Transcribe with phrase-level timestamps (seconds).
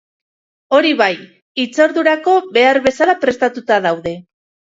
[0.77, 1.09] Hori bai,
[1.63, 4.15] hitzordurako behar bezala prestatuta daude.